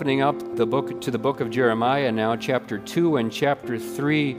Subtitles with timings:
[0.00, 4.34] Opening up the book to the book of Jeremiah now, chapter 2 and chapter 3.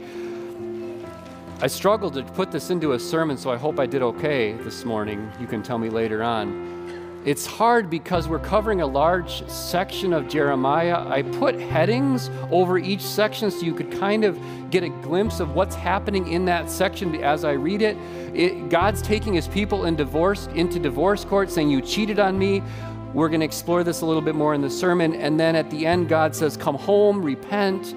[1.60, 4.84] I struggled to put this into a sermon, so I hope I did okay this
[4.84, 5.30] morning.
[5.38, 6.72] You can tell me later on.
[7.24, 11.08] It's hard because we're covering a large section of Jeremiah.
[11.08, 14.36] I put headings over each section so you could kind of
[14.72, 17.96] get a glimpse of what's happening in that section as I read it.
[18.34, 22.64] it God's taking his people in divorce into divorce court saying you cheated on me.
[23.14, 25.70] We're going to explore this a little bit more in the sermon and then at
[25.70, 27.94] the end God says come home, repent.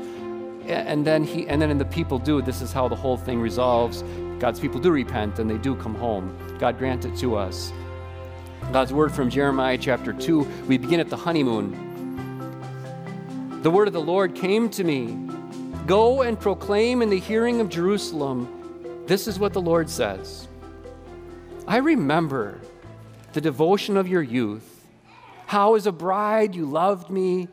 [0.68, 2.42] And then he and then in the people do.
[2.42, 4.04] This is how the whole thing resolves.
[4.40, 6.36] God's people do repent and they do come home.
[6.60, 7.72] God grant it to us.
[8.74, 10.40] God's word from Jeremiah chapter 2.
[10.68, 11.84] We begin at the honeymoon.
[13.62, 15.18] The word of the Lord came to me
[15.86, 19.04] Go and proclaim in the hearing of Jerusalem.
[19.06, 20.48] This is what the Lord says
[21.68, 22.60] I remember
[23.34, 24.75] the devotion of your youth,
[25.48, 27.48] how as a bride you loved me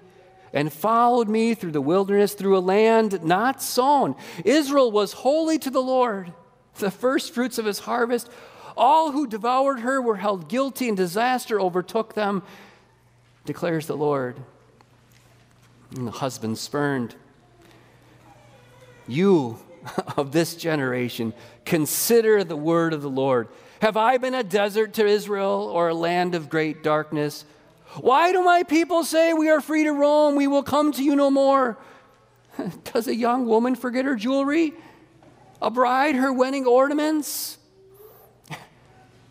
[0.53, 4.15] and followed me through the wilderness, through a land not sown.
[4.45, 6.33] Israel was holy to the Lord,
[6.79, 8.29] the first fruits of his harvest
[8.77, 12.43] all who devoured her were held guilty, and disaster overtook them,
[13.45, 14.37] declares the Lord.
[15.97, 17.15] And the husband spurned.
[19.07, 19.59] You
[20.17, 21.35] of this generation,
[21.65, 23.49] consider the word of the Lord.
[23.81, 27.45] Have I been a desert to Israel or a land of great darkness?
[28.01, 31.15] Why do my people say, We are free to roam, we will come to you
[31.15, 31.79] no more?
[32.93, 34.73] Does a young woman forget her jewelry?
[35.61, 37.59] A bride her wedding ornaments?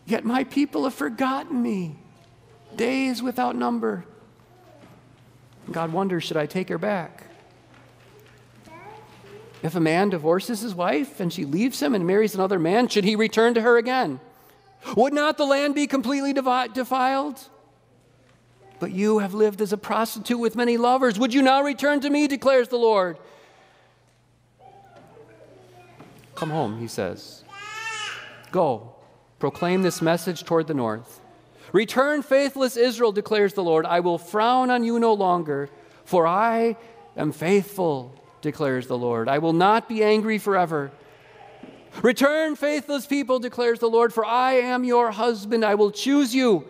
[0.06, 1.96] Yet my people have forgotten me,
[2.74, 4.04] days without number.
[5.70, 7.24] God wonders, should I take her back?
[9.62, 13.04] If a man divorces his wife and she leaves him and marries another man, should
[13.04, 14.18] he return to her again?
[14.96, 17.48] Would not the land be completely defiled?
[18.82, 21.16] But you have lived as a prostitute with many lovers.
[21.16, 23.16] Would you now return to me, declares the Lord?
[26.34, 27.44] Come home, he says.
[28.50, 28.96] Go,
[29.38, 31.20] Proclaim this message toward the north.
[31.72, 33.86] Return, faithless Israel, declares the Lord.
[33.86, 35.68] I will frown on you no longer,
[36.04, 36.76] for I
[37.16, 39.28] am faithful, declares the Lord.
[39.28, 40.90] I will not be angry forever.
[42.02, 45.64] Return, faithless people, declares the Lord, for I am your husband.
[45.64, 46.66] I will choose you,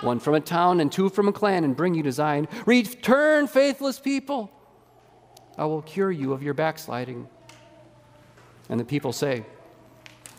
[0.00, 2.48] one from a town and two from a clan, and bring you to Zion.
[2.66, 4.50] Return, faithless people.
[5.58, 7.28] I will cure you of your backsliding.
[8.68, 9.44] And the people say,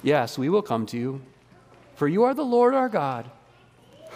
[0.03, 1.21] Yes, we will come to you,
[1.95, 3.29] for you are the Lord our God.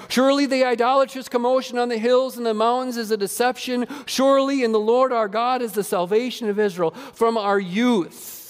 [0.07, 3.88] Surely the idolatrous commotion on the hills and the mountains is a deception.
[4.06, 6.91] Surely in the Lord our God is the salvation of Israel.
[6.91, 8.41] From our youth,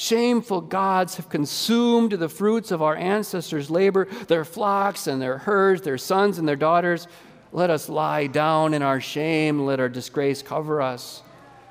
[0.00, 5.82] shameful gods have consumed the fruits of our ancestors' labor, their flocks and their herds,
[5.82, 7.06] their sons and their daughters.
[7.52, 11.22] Let us lie down in our shame, let our disgrace cover us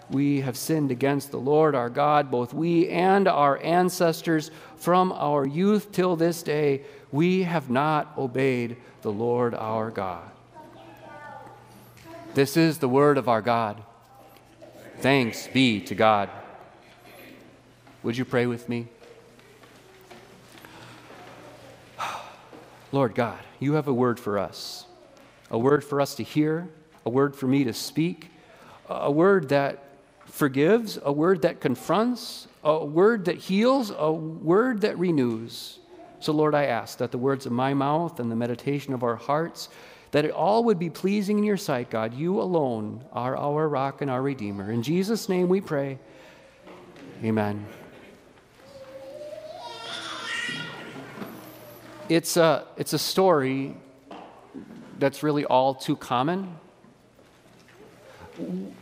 [0.10, 5.46] we have sinned against the Lord our God, both we and our ancestors from our
[5.46, 6.82] youth till this day.
[7.12, 10.30] We have not obeyed the Lord our God.
[12.34, 13.82] This is the word of our God.
[15.00, 16.30] Thanks be to God.
[18.04, 18.88] Would you pray with me?
[22.92, 24.86] Lord God, you have a word for us,
[25.52, 26.70] a word for us to hear,
[27.06, 28.28] a word for me to speak,
[28.88, 29.84] a word that
[30.26, 35.80] forgives, a word that confronts, a word that heals, a word that renews.
[36.20, 39.16] So, Lord, I ask that the words of my mouth and the meditation of our
[39.16, 39.70] hearts,
[40.12, 42.14] that it all would be pleasing in your sight, God.
[42.14, 44.72] You alone are our rock and our redeemer.
[44.72, 46.00] In Jesus' name we pray.
[47.24, 47.66] Amen.
[52.10, 53.78] It's a, it's a story
[54.98, 56.56] that's really all too common.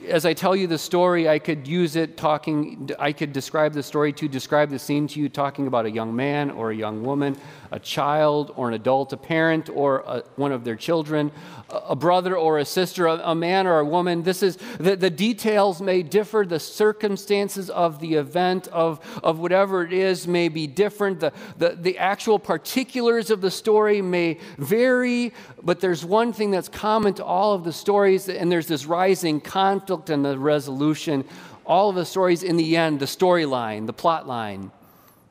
[0.08, 3.84] As I tell you the story, I could use it talking, I could describe the
[3.84, 7.04] story to describe the scene to you, talking about a young man or a young
[7.04, 7.36] woman,
[7.72, 11.32] a child or an adult, a parent or a, one of their children,
[11.70, 14.24] a brother or a sister, a, a man or a woman.
[14.24, 19.84] This is, the, the details may differ, the circumstances of the event, of, of whatever
[19.84, 21.20] it is, may be different.
[21.20, 26.70] The, the, the actual particulars of the story may vary, but there's one thing that's
[26.70, 31.26] common to all of the stories, and there's this rising conflict and the resolution.
[31.66, 34.72] All of the stories, in the end, the storyline, the plot line,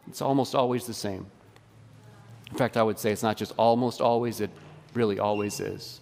[0.07, 1.27] it's almost always the same.
[2.51, 4.51] In fact, I would say it's not just almost always, it
[4.95, 6.01] really always is.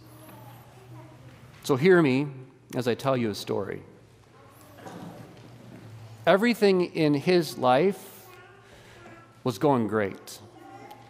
[1.63, 2.29] So hear me
[2.75, 3.83] as I tell you a story.
[6.27, 8.27] Everything in his life
[9.45, 10.41] was going great.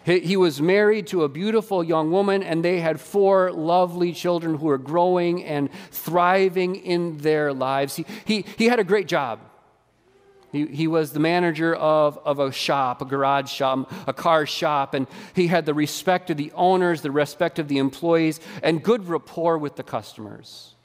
[0.05, 4.57] He, he was married to a beautiful young woman, and they had four lovely children
[4.57, 7.97] who were growing and thriving in their lives.
[7.97, 9.41] He, he, he had a great job.
[10.55, 14.95] He, he was the manager of, of a shop, a garage shop, a car shop,
[14.95, 19.09] and he had the respect of the owners, the respect of the employees, and good
[19.09, 20.77] rapport with the customers.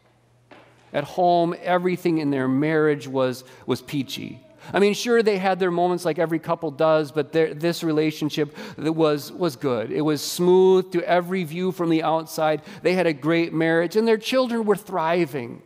[0.91, 4.39] At home, everything in their marriage was, was peachy.
[4.73, 9.31] I mean, sure, they had their moments like every couple does, but this relationship was,
[9.31, 9.91] was good.
[9.91, 12.63] It was smooth to every view from the outside.
[12.81, 15.61] They had a great marriage, and their children were thriving.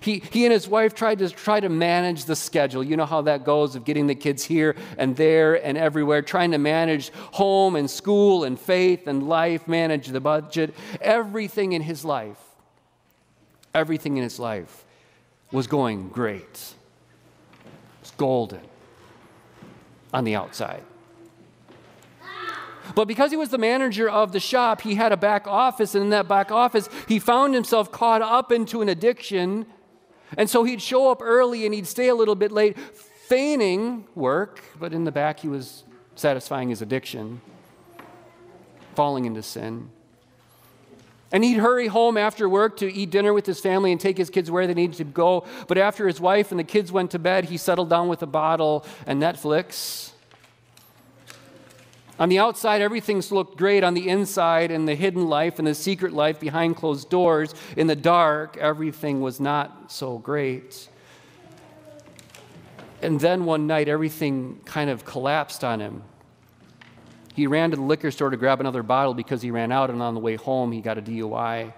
[0.00, 2.82] He, he and his wife tried to try to manage the schedule.
[2.82, 6.52] You know how that goes of getting the kids here and there and everywhere, trying
[6.52, 12.04] to manage home and school and faith and life, manage the budget, everything in his
[12.04, 12.38] life.
[13.74, 14.84] Everything in his life
[15.52, 16.74] was going great.
[18.00, 18.62] It's golden
[20.12, 20.82] on the outside.
[22.94, 26.04] But because he was the manager of the shop, he had a back office, and
[26.04, 29.66] in that back office, he found himself caught up into an addiction
[30.36, 34.62] and so he'd show up early and he'd stay a little bit late, feigning work,
[34.78, 35.84] but in the back he was
[36.14, 37.40] satisfying his addiction,
[38.94, 39.90] falling into sin.
[41.32, 44.30] And he'd hurry home after work to eat dinner with his family and take his
[44.30, 45.46] kids where they needed to go.
[45.68, 48.26] But after his wife and the kids went to bed, he settled down with a
[48.26, 50.09] bottle and Netflix.
[52.20, 53.82] On the outside, everything looked great.
[53.82, 57.86] On the inside, in the hidden life and the secret life behind closed doors, in
[57.86, 60.88] the dark, everything was not so great.
[63.00, 66.02] And then one night, everything kind of collapsed on him.
[67.34, 70.02] He ran to the liquor store to grab another bottle because he ran out, and
[70.02, 71.72] on the way home, he got a DUI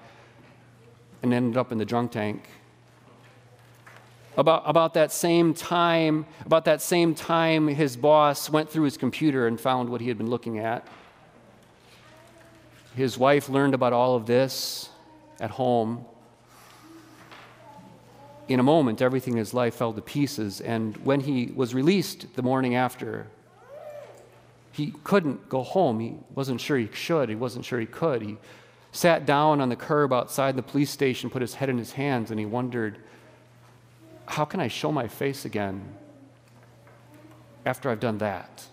[1.22, 2.48] and ended up in the drunk tank
[4.36, 9.46] about, about that same time about that same time his boss went through his computer
[9.46, 10.86] and found what he had been looking at.
[12.96, 14.90] His wife learned about all of this
[15.40, 16.04] at home.
[18.48, 22.34] In a moment everything in his life fell to pieces and when he was released
[22.34, 23.26] the morning after
[24.72, 26.00] he couldn't go home.
[26.00, 28.22] He wasn't sure he should he wasn't sure he could.
[28.22, 28.38] He
[28.90, 32.30] sat down on the curb outside the police station put his head in his hands
[32.30, 32.98] and he wondered
[34.32, 35.94] how can I show my face again
[37.66, 38.64] after I've done that?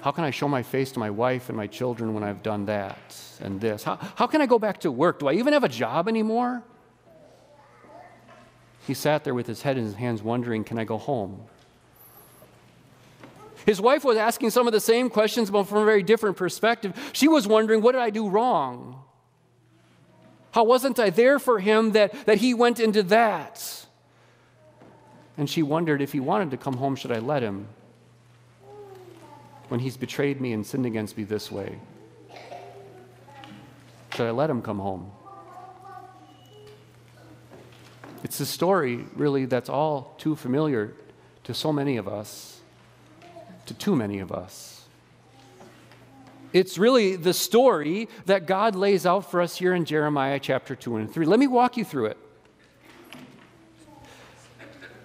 [0.00, 2.64] How can I show my face to my wife and my children when I've done
[2.64, 2.98] that
[3.40, 3.82] and this?
[3.82, 5.18] How, how can I go back to work?
[5.18, 6.62] Do I even have a job anymore?
[8.86, 11.42] He sat there with his head in his hands, wondering, Can I go home?
[13.66, 16.94] His wife was asking some of the same questions, but from a very different perspective.
[17.12, 19.02] She was wondering, What did I do wrong?
[20.52, 23.86] How wasn't I there for him that, that he went into that?
[25.36, 27.68] And she wondered if he wanted to come home, should I let him?
[29.68, 31.78] When he's betrayed me and sinned against me this way,
[34.14, 35.12] should I let him come home?
[38.24, 40.94] It's a story, really, that's all too familiar
[41.44, 42.60] to so many of us,
[43.66, 44.77] to too many of us.
[46.58, 50.96] It's really the story that God lays out for us here in Jeremiah chapter 2
[50.96, 51.24] and 3.
[51.24, 52.18] Let me walk you through it.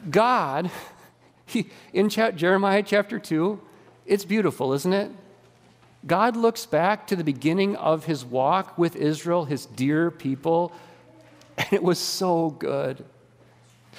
[0.09, 0.71] God,
[1.45, 3.61] he, in cha- Jeremiah chapter 2,
[4.07, 5.11] it's beautiful, isn't it?
[6.07, 10.71] God looks back to the beginning of his walk with Israel, his dear people,
[11.55, 13.05] and it was so good.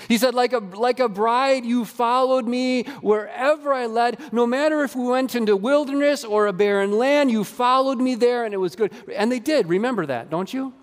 [0.09, 4.21] He said, like a, like a bride, you followed me wherever I led.
[4.33, 8.45] No matter if we went into wilderness or a barren land, you followed me there,
[8.45, 8.93] and it was good.
[9.15, 9.69] And they did.
[9.69, 10.75] Remember that, don't you?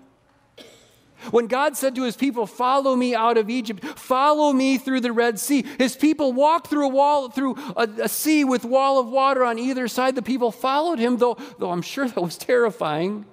[1.30, 5.12] When God said to his people, Follow me out of Egypt, follow me through the
[5.12, 9.08] Red Sea, his people walked through a wall, through a, a, sea with wall of
[9.08, 10.16] water on either side.
[10.16, 13.26] The people followed him, though, though I'm sure that was terrifying.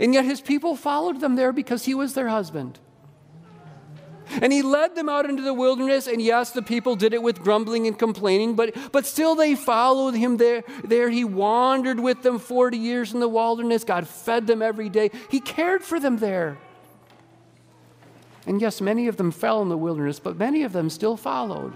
[0.00, 2.80] And yet his people followed them there because he was their husband.
[4.40, 7.40] And he led them out into the wilderness, and yes, the people did it with
[7.40, 10.64] grumbling and complaining, but, but still they followed him there.
[10.84, 13.84] There he wandered with them 40 years in the wilderness.
[13.84, 15.10] God fed them every day.
[15.30, 16.58] He cared for them there.
[18.46, 21.74] And yes, many of them fell in the wilderness, but many of them still followed.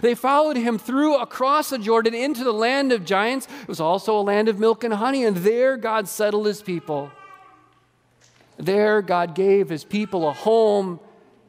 [0.00, 3.46] They followed him through across the Jordan into the land of giants.
[3.62, 7.10] It was also a land of milk and honey, and there God settled his people.
[8.56, 10.98] There God gave his people a home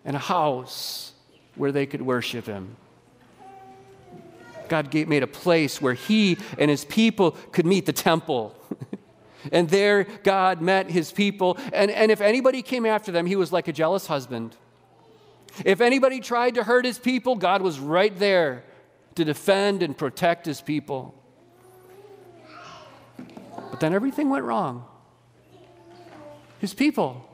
[0.07, 1.11] and a house
[1.55, 2.77] where they could worship him.
[4.69, 8.55] God made a place where he and his people could meet the temple.
[9.51, 11.57] and there God met his people.
[11.73, 14.55] And, and if anybody came after them, he was like a jealous husband.
[15.65, 18.63] If anybody tried to hurt his people, God was right there
[19.15, 21.15] to defend and protect his people.
[23.71, 24.85] But then everything went wrong.
[26.59, 27.27] His people,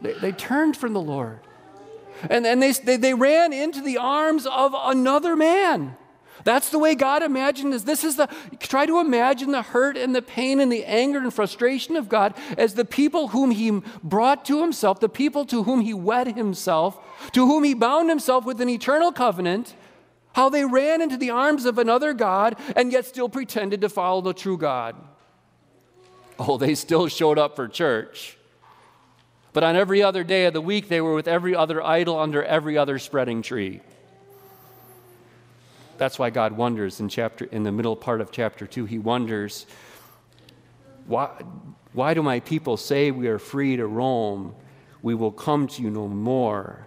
[0.00, 1.40] they, they turned from the Lord.
[2.30, 5.96] And, and they, they, they ran into the arms of another man.
[6.44, 7.82] That's the way God imagined this.
[7.82, 8.28] This is the,
[8.58, 12.34] try to imagine the hurt and the pain and the anger and frustration of God
[12.58, 16.98] as the people whom He brought to Himself, the people to whom He wed Himself,
[17.32, 19.74] to whom He bound Himself with an eternal covenant,
[20.34, 24.20] how they ran into the arms of another God and yet still pretended to follow
[24.20, 24.96] the true God.
[26.38, 28.36] Oh, they still showed up for church.
[29.54, 32.42] But on every other day of the week, they were with every other idol under
[32.42, 33.80] every other spreading tree.
[35.96, 38.84] That's why God wonders in, chapter, in the middle part of chapter 2.
[38.84, 39.66] He wonders,
[41.06, 41.28] why,
[41.92, 44.56] why do my people say we are free to roam?
[45.02, 46.84] We will come to you no more.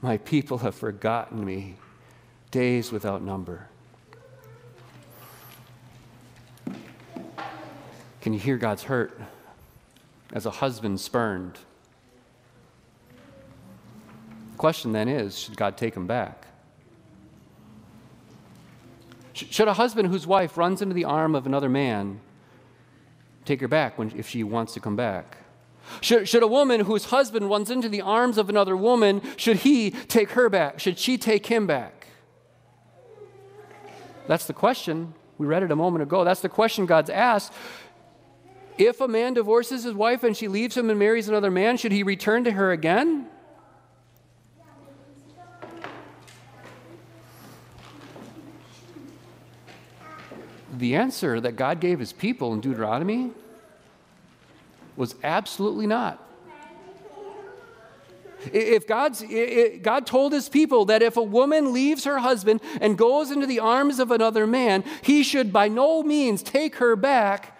[0.00, 1.74] My people have forgotten me,
[2.50, 3.68] days without number.
[8.22, 9.20] Can you hear God's hurt
[10.32, 11.58] as a husband spurned?
[14.52, 16.46] The question then is should God take him back?
[19.32, 22.20] Should a husband whose wife runs into the arm of another man
[23.44, 25.38] take her back when, if she wants to come back?
[26.00, 29.90] Should, should a woman whose husband runs into the arms of another woman, should he
[29.90, 30.80] take her back?
[30.80, 32.08] Should she take him back?
[34.26, 35.14] That's the question.
[35.38, 36.24] We read it a moment ago.
[36.24, 37.52] That's the question God's asked.
[38.78, 41.90] If a man divorces his wife and she leaves him and marries another man, should
[41.90, 43.26] he return to her again?
[50.76, 53.32] The answer that God gave his people in Deuteronomy
[54.96, 56.24] was absolutely not.
[58.52, 59.24] If God's,
[59.82, 63.58] God told his people that if a woman leaves her husband and goes into the
[63.58, 67.57] arms of another man, he should by no means take her back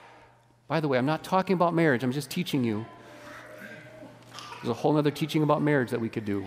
[0.69, 2.87] by the way, I'm not talking about marriage, I'm just teaching you.
[4.57, 6.45] There's a whole other teaching about marriage that we could do.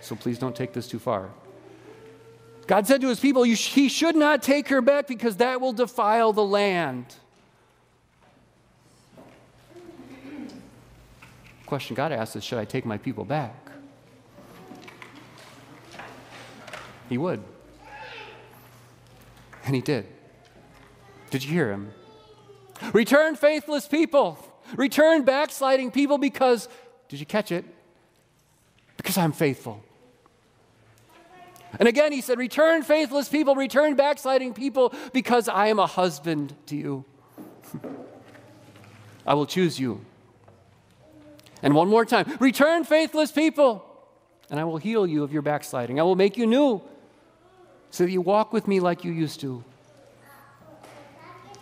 [0.00, 1.30] So please don't take this too far.
[2.66, 6.32] God said to his people, He should not take her back because that will defile
[6.32, 7.06] the land.
[11.70, 13.54] question God asked is Should I take my people back?
[17.08, 17.40] He would.
[19.64, 20.06] And he did.
[21.30, 21.92] Did you hear him?
[22.92, 24.38] Return faithless people.
[24.76, 26.68] Return backsliding people because,
[27.08, 27.64] did you catch it?
[28.96, 29.82] Because I'm faithful.
[31.78, 36.54] And again, he said, Return faithless people, return backsliding people because I am a husband
[36.66, 37.04] to you.
[39.26, 40.04] I will choose you.
[41.62, 43.84] And one more time, return faithless people,
[44.50, 46.00] and I will heal you of your backsliding.
[46.00, 46.82] I will make you new
[47.90, 49.62] so that you walk with me like you used to.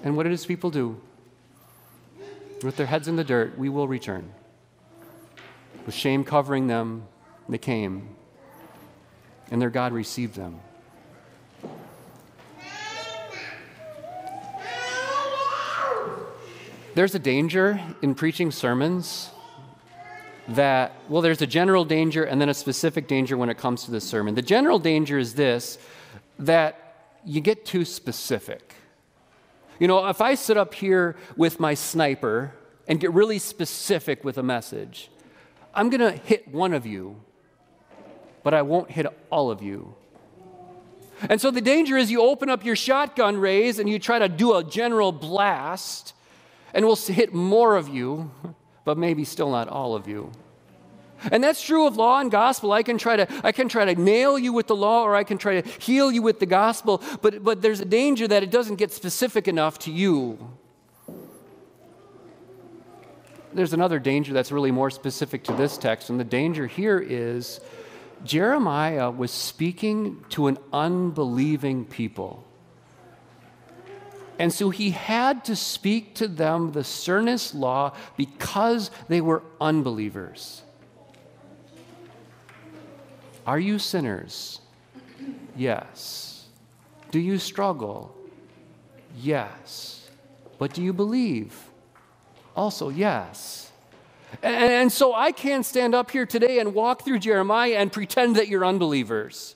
[0.02, 1.00] And what did his people do?
[2.62, 4.32] With their heads in the dirt, we will return.
[5.86, 7.06] With shame covering them,
[7.48, 8.16] they came,
[9.50, 10.60] and their God received them.
[16.94, 19.30] There's a danger in preaching sermons
[20.48, 23.92] that, well, there's a general danger and then a specific danger when it comes to
[23.92, 24.34] the sermon.
[24.34, 25.78] The general danger is this
[26.40, 28.74] that you get too specific.
[29.78, 32.52] You know, if I sit up here with my sniper
[32.87, 35.11] and get really specific with a message,
[35.75, 37.20] I'm going to hit one of you,
[38.42, 39.94] but I won't hit all of you.
[41.28, 44.28] And so the danger is you open up your shotgun rays and you try to
[44.28, 46.14] do a general blast,
[46.75, 48.30] and we'll hit more of you,
[48.85, 50.32] but maybe still not all of you.
[51.30, 52.72] And that's true of law and gospel.
[52.72, 55.25] I can try to, I can try to nail you with the law or I
[55.25, 58.50] can try to heal you with the gospel, but, but there's a danger that it
[58.50, 60.38] doesn't get specific enough to you.
[63.52, 67.60] There's another danger that's really more specific to this text, and the danger here is
[68.25, 72.44] Jeremiah was speaking to an unbelieving people.
[74.38, 80.62] And so he had to speak to them the sternest law because they were unbelievers.
[83.49, 84.61] Are you sinners?
[85.57, 86.45] Yes.
[87.11, 88.14] Do you struggle?
[89.17, 90.07] Yes.
[90.59, 91.59] But do you believe?
[92.55, 93.73] Also, yes.
[94.43, 98.49] And, so I can't stand up here today and walk through Jeremiah and pretend that
[98.49, 99.55] you're unbelievers.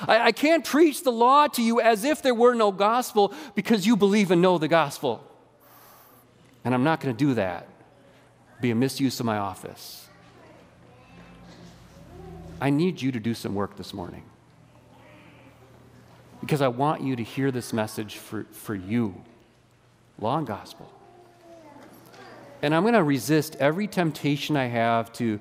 [0.00, 3.86] I, I can't preach the law to you as if there were no gospel because
[3.86, 5.22] you believe and know the gospel.
[6.64, 7.68] And I'm not going to do that.
[8.62, 10.07] Be a misuse of my office.
[12.60, 14.24] I need you to do some work this morning.
[16.40, 19.14] Because I want you to hear this message for, for you
[20.20, 20.92] law and gospel.
[22.62, 25.38] And I'm going to resist every temptation I have to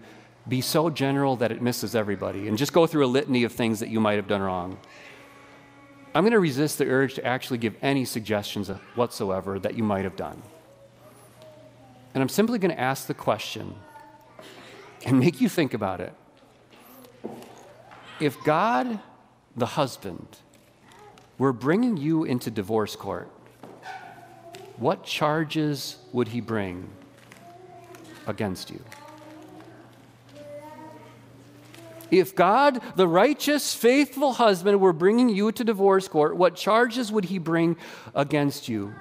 [0.47, 3.79] be so general that it misses everybody and just go through a litany of things
[3.79, 4.77] that you might have done wrong.
[6.13, 10.03] I'm going to resist the urge to actually give any suggestions whatsoever that you might
[10.03, 10.41] have done.
[12.13, 13.75] And I'm simply going to ask the question
[15.05, 16.13] and make you think about it.
[18.19, 19.00] If God,
[19.55, 20.27] the husband,
[21.38, 23.29] were bringing you into divorce court,
[24.77, 26.89] what charges would he bring
[28.25, 28.83] against you?
[32.09, 37.25] If God, the righteous, faithful husband, were bringing you to divorce court, what charges would
[37.25, 37.75] he bring
[38.15, 38.93] against you?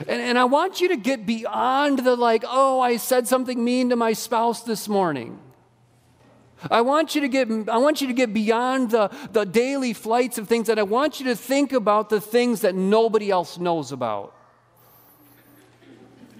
[0.00, 3.90] And, and I want you to get beyond the like, oh, I said something mean
[3.90, 5.38] to my spouse this morning.
[6.70, 10.38] I want you to get, I want you to get beyond the, the daily flights
[10.38, 13.92] of things, and I want you to think about the things that nobody else knows
[13.92, 14.34] about.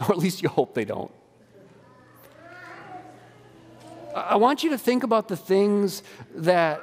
[0.01, 1.11] Or at least you hope they don't.
[4.15, 6.05] I want you to think about the things
[6.37, 6.81] that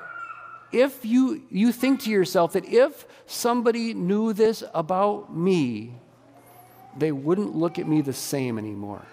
[0.71, 5.93] if you, you think to yourself that if somebody knew this about me,
[6.97, 9.05] they wouldn't look at me the same anymore.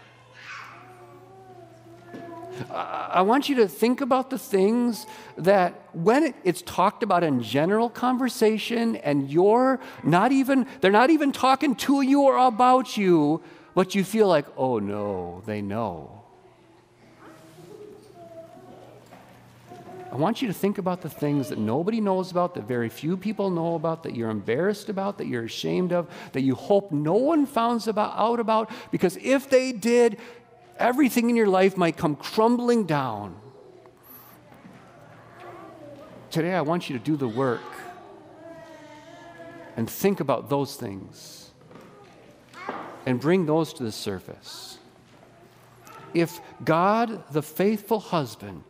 [2.71, 7.89] I want you to think about the things that when it's talked about in general
[7.89, 13.43] conversation and you're not even, they're not even talking to you or about you,
[13.75, 16.23] but you feel like, oh no, they know.
[20.13, 23.17] I want you to think about the things that nobody knows about, that very few
[23.17, 27.15] people know about, that you're embarrassed about, that you're ashamed of, that you hope no
[27.15, 30.19] one finds about, out about, because if they did,
[30.79, 33.37] everything in your life might come crumbling down.
[36.31, 37.61] Today, I want you to do the work
[39.77, 41.51] and think about those things
[43.07, 44.79] and bring those to the surface.
[46.15, 48.65] If God, the faithful husband,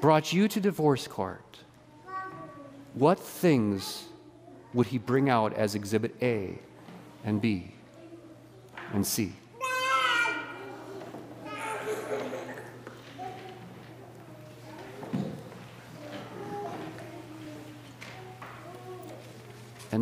[0.00, 1.58] brought you to divorce court,
[2.94, 4.04] what things
[4.72, 6.58] would he bring out as exhibit A
[7.24, 7.72] and B
[8.92, 9.32] and C?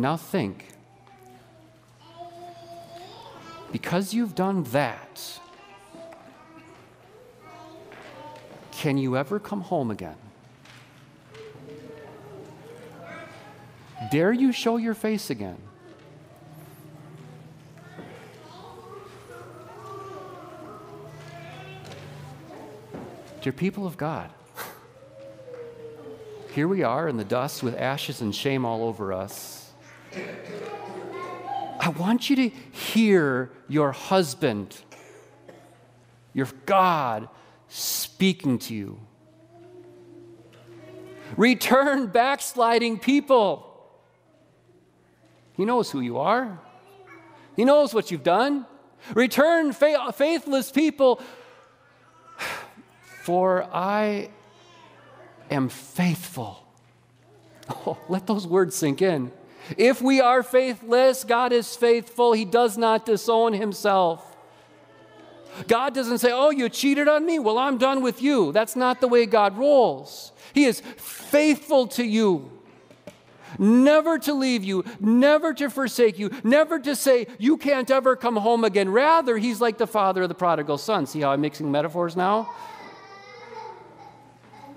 [0.05, 0.67] Now think
[3.71, 5.39] because you've done that,
[8.71, 10.19] can you ever come home again?
[14.11, 15.57] Dare you show your face again?
[23.41, 24.29] Dear people of God,
[26.53, 29.64] here we are in the dust with ashes and shame all over us.
[31.79, 34.75] I want you to hear your husband,
[36.33, 37.29] your God,
[37.67, 38.99] speaking to you.
[41.37, 43.71] Return backsliding people.
[45.53, 46.59] He knows who you are,
[47.55, 48.65] He knows what you've done.
[49.13, 51.21] Return fa- faithless people,
[53.21, 54.29] for I
[55.51, 56.61] am faithful.
[57.87, 59.31] Oh, let those words sink in.
[59.77, 62.33] If we are faithless, God is faithful.
[62.33, 64.35] He does not disown himself.
[65.67, 67.39] God doesn't say, Oh, you cheated on me?
[67.39, 68.51] Well, I'm done with you.
[68.51, 70.31] That's not the way God rolls.
[70.53, 72.51] He is faithful to you.
[73.57, 78.35] Never to leave you, never to forsake you, never to say, You can't ever come
[78.35, 78.89] home again.
[78.89, 81.05] Rather, He's like the father of the prodigal son.
[81.05, 82.53] See how I'm mixing metaphors now?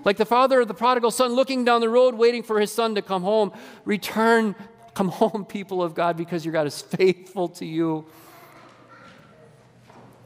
[0.05, 2.95] Like the father of the prodigal son looking down the road, waiting for his son
[2.95, 3.51] to come home.
[3.83, 4.55] Return
[4.93, 8.05] Come home, people of God, because your God is faithful to you.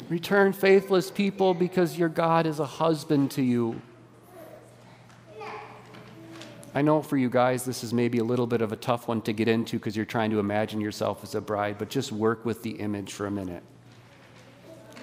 [0.10, 3.82] Return faithless people because your God is a husband to you.
[6.76, 9.22] I know for you guys, this is maybe a little bit of a tough one
[9.22, 12.46] to get into because you're trying to imagine yourself as a bride, but just work
[12.46, 13.62] with the image for a minute.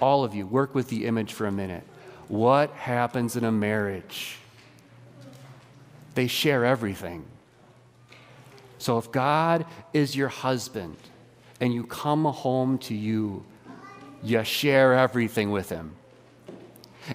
[0.01, 1.83] All of you, work with the image for a minute.
[2.27, 4.37] What happens in a marriage?
[6.15, 7.23] They share everything.
[8.81, 10.97] So if God is your husband
[11.59, 13.45] and you come home to you,
[14.23, 15.95] you share everything with him.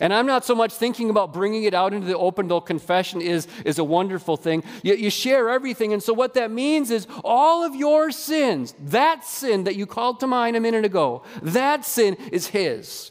[0.00, 3.20] And I'm not so much thinking about bringing it out into the open, though confession
[3.20, 4.62] is, is a wonderful thing.
[4.84, 5.92] You, you share everything.
[5.92, 10.20] And so, what that means is all of your sins, that sin that you called
[10.20, 13.10] to mind a minute ago, that sin is His.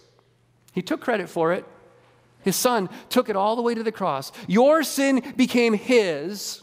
[0.71, 1.65] He took credit for it.
[2.43, 4.31] His Son took it all the way to the cross.
[4.47, 6.61] Your sin became His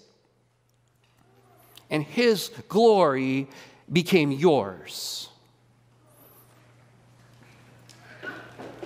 [1.93, 3.47] and his glory
[3.93, 5.29] became yours.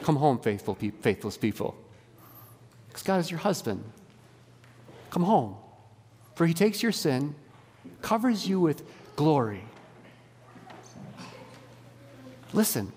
[0.02, 1.76] Come home, faithful pe- faithless people.
[2.88, 3.84] Because God is your husband.
[5.10, 5.56] Come home.
[6.34, 7.36] For he takes your sin,
[8.02, 8.82] covers you with
[9.14, 9.62] glory.
[12.52, 12.92] Listen,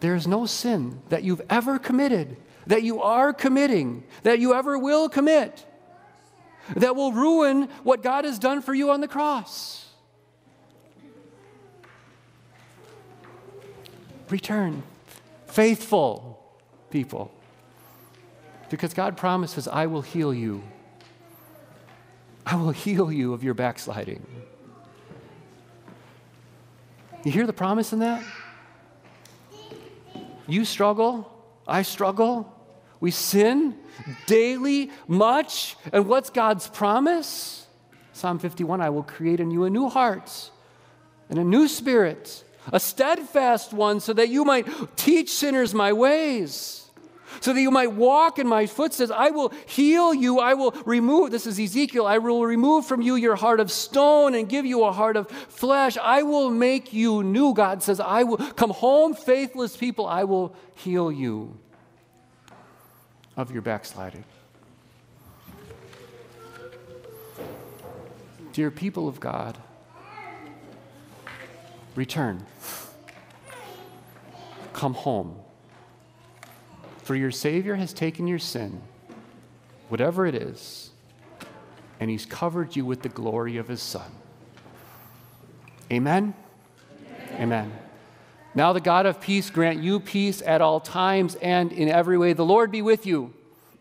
[0.00, 4.78] there is no sin that you've ever committed, that you are committing, that you ever
[4.78, 5.66] will commit
[6.76, 9.86] that will ruin what God has done for you on the cross.
[14.30, 14.82] Return,
[15.46, 16.42] faithful
[16.90, 17.30] people,
[18.70, 20.62] because God promises, I will heal you.
[22.46, 24.24] I will heal you of your backsliding.
[27.24, 28.22] You hear the promise in that?
[30.46, 31.30] You struggle,
[31.66, 32.53] I struggle,
[33.04, 33.74] we sin
[34.26, 35.76] daily, much.
[35.92, 37.66] And what's God's promise?
[38.14, 40.50] Psalm 51 I will create in you a new heart
[41.28, 46.80] and a new spirit, a steadfast one, so that you might teach sinners my ways
[47.40, 49.10] so that you might walk in my footsteps.
[49.10, 50.38] I will heal you.
[50.38, 54.36] I will remove, this is Ezekiel, I will remove from you your heart of stone
[54.36, 55.98] and give you a heart of flesh.
[55.98, 57.52] I will make you new.
[57.52, 60.06] God says, I will come home, faithless people.
[60.06, 61.58] I will heal you
[63.36, 64.24] of your backsliding.
[68.52, 69.58] Dear people of God,
[71.96, 72.46] return.
[74.72, 75.36] Come home.
[77.02, 78.80] For your Savior has taken your sin,
[79.88, 80.90] whatever it is,
[82.00, 84.10] and He's covered you with the glory of His Son.
[85.90, 86.34] Amen?
[87.32, 87.42] Amen.
[87.42, 87.83] Amen.
[88.54, 92.34] Now, the God of peace grant you peace at all times and in every way.
[92.34, 93.32] The Lord be with you.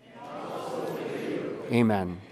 [0.01, 1.77] With you.
[1.77, 2.22] Amen.